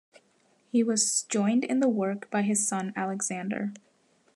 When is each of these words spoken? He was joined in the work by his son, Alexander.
He 0.71 0.81
was 0.81 1.25
joined 1.29 1.63
in 1.63 1.79
the 1.79 1.87
work 1.87 2.27
by 2.31 2.41
his 2.41 2.67
son, 2.67 2.91
Alexander. 2.95 3.71